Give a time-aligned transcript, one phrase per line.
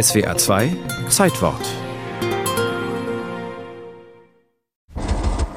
[0.00, 0.74] SWA 2
[1.10, 1.60] Zeitwort.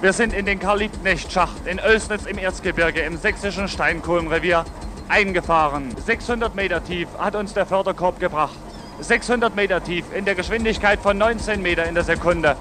[0.01, 4.65] Wir sind in den Karl-Liebknecht-Schacht in Oelsnitz im Erzgebirge im sächsischen Steinkohlenrevier
[5.07, 5.95] eingefahren.
[6.05, 8.57] 600 Meter tief hat uns der Förderkorb gebracht.
[8.99, 12.57] 600 Meter tief in der Geschwindigkeit von 19 Meter in der Sekunde.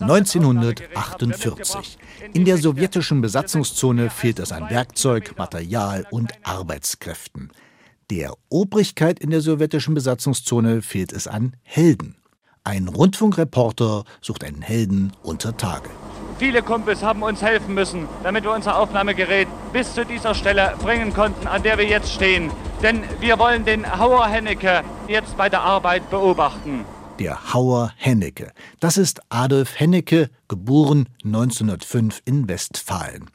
[0.00, 1.98] 1948.
[2.32, 7.50] In der sowjetischen Besatzungszone fehlt es an Werkzeug, Material und Arbeitskräften.
[8.10, 12.16] Der Obrigkeit in der sowjetischen Besatzungszone fehlt es an Helden.
[12.62, 15.88] Ein Rundfunkreporter sucht einen Helden unter Tage.
[16.38, 21.14] Viele Kumpels haben uns helfen müssen, damit wir unser Aufnahmegerät bis zu dieser Stelle bringen
[21.14, 22.50] konnten, an der wir jetzt stehen.
[22.82, 26.84] Denn wir wollen den Hauer Hennecke jetzt bei der Arbeit beobachten.
[27.18, 28.52] Der Hauer Hennecke.
[28.80, 33.30] Das ist Adolf Hennecke, geboren 1905 in Westfalen.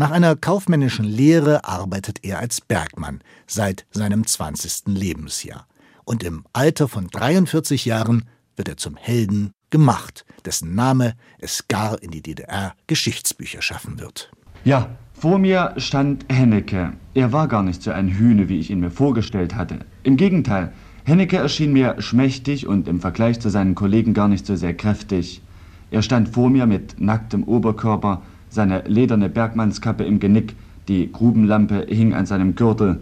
[0.00, 4.84] Nach einer kaufmännischen Lehre arbeitet er als Bergmann seit seinem 20.
[4.86, 5.66] Lebensjahr.
[6.06, 8.24] Und im Alter von 43 Jahren
[8.56, 14.32] wird er zum Helden gemacht, dessen Name es gar in die DDR Geschichtsbücher schaffen wird.
[14.64, 16.94] Ja, vor mir stand Hennecke.
[17.12, 19.80] Er war gar nicht so ein Hühne, wie ich ihn mir vorgestellt hatte.
[20.02, 20.72] Im Gegenteil,
[21.04, 25.42] Hennecke erschien mir schmächtig und im Vergleich zu seinen Kollegen gar nicht so sehr kräftig.
[25.90, 30.54] Er stand vor mir mit nacktem Oberkörper, seine lederne Bergmannskappe im Genick,
[30.88, 33.00] die Grubenlampe hing an seinem Gürtel.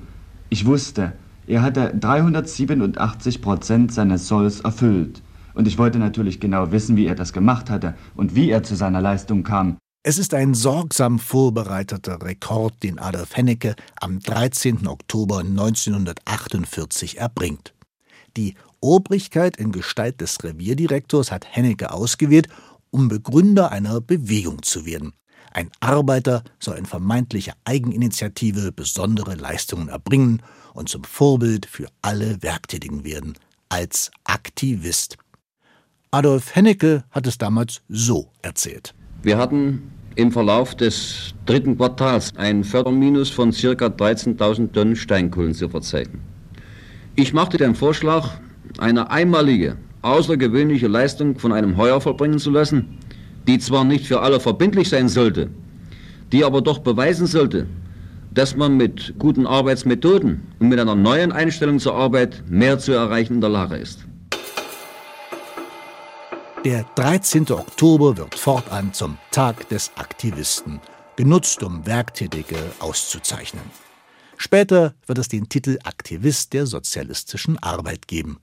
[0.50, 1.14] Ich wusste,
[1.46, 5.22] er hatte 387 Prozent seines Solls erfüllt.
[5.54, 8.76] Und ich wollte natürlich genau wissen, wie er das gemacht hatte und wie er zu
[8.76, 9.78] seiner Leistung kam.
[10.04, 14.86] Es ist ein sorgsam vorbereiteter Rekord, den Adolf Hennecke am 13.
[14.86, 17.74] Oktober 1948 erbringt.
[18.36, 22.48] Die Obrigkeit in Gestalt des Revierdirektors hat Hennecke ausgewählt,
[22.90, 25.12] um Begründer einer Bewegung zu werden.
[25.58, 30.40] Ein Arbeiter soll in vermeintlicher Eigeninitiative besondere Leistungen erbringen
[30.72, 33.34] und zum Vorbild für alle Werktätigen werden,
[33.68, 35.16] als Aktivist.
[36.12, 38.94] Adolf Hennecke hat es damals so erzählt.
[39.24, 43.86] Wir hatten im Verlauf des dritten Quartals ein Förderminus von ca.
[43.86, 46.20] 13.000 Tonnen Steinkohlen zu verzeichnen.
[47.16, 48.38] Ich machte den Vorschlag,
[48.78, 53.00] eine einmalige, außergewöhnliche Leistung von einem Heuer vollbringen zu lassen,
[53.48, 55.48] die zwar nicht für alle verbindlich sein sollte,
[56.32, 57.66] die aber doch beweisen sollte,
[58.30, 63.34] dass man mit guten Arbeitsmethoden und mit einer neuen Einstellung zur Arbeit mehr zu erreichen
[63.34, 64.04] in der Lage ist.
[66.64, 67.50] Der 13.
[67.50, 70.80] Oktober wird fortan zum Tag des Aktivisten,
[71.16, 73.62] genutzt, um Werktätige auszuzeichnen.
[74.36, 78.38] Später wird es den Titel Aktivist der sozialistischen Arbeit geben.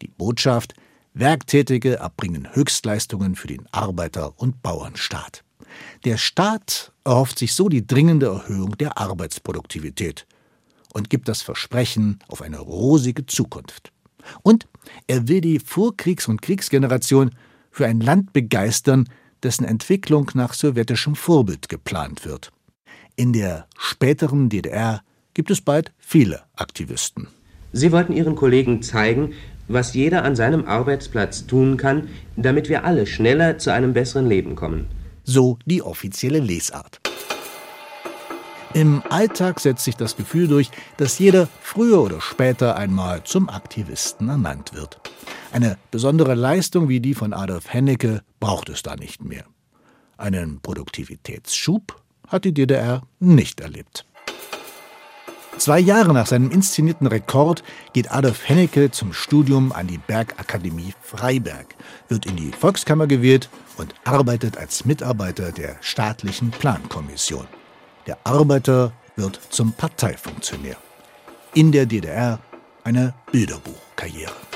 [0.00, 0.74] Die Botschaft,
[1.14, 5.42] Werktätige erbringen Höchstleistungen für den Arbeiter- und Bauernstaat.
[6.04, 10.26] Der Staat erhofft sich so die dringende Erhöhung der Arbeitsproduktivität
[10.92, 13.92] und gibt das Versprechen auf eine rosige Zukunft.
[14.42, 14.66] Und
[15.06, 17.30] er will die Vorkriegs- und Kriegsgeneration
[17.70, 19.08] für ein Land begeistern,
[19.42, 22.50] dessen Entwicklung nach sowjetischem Vorbild geplant wird.
[23.16, 25.02] In der späteren DDR
[25.34, 27.28] gibt es bald viele Aktivisten.
[27.72, 29.34] Sie wollten Ihren Kollegen zeigen,
[29.68, 34.56] was jeder an seinem Arbeitsplatz tun kann, damit wir alle schneller zu einem besseren Leben
[34.56, 34.86] kommen.
[35.24, 37.00] So die offizielle Lesart.
[38.74, 44.28] Im Alltag setzt sich das Gefühl durch, dass jeder früher oder später einmal zum Aktivisten
[44.28, 45.00] ernannt wird.
[45.52, 49.44] Eine besondere Leistung wie die von Adolf Hennecke braucht es da nicht mehr.
[50.18, 54.04] Einen Produktivitätsschub hat die DDR nicht erlebt.
[55.58, 61.74] Zwei Jahre nach seinem inszenierten Rekord geht Adolf Hennecke zum Studium an die Bergakademie Freiberg,
[62.08, 67.48] wird in die Volkskammer gewählt und arbeitet als Mitarbeiter der staatlichen Plankommission.
[68.06, 70.76] Der Arbeiter wird zum Parteifunktionär.
[71.54, 72.38] In der DDR
[72.84, 74.47] eine Bilderbuchkarriere.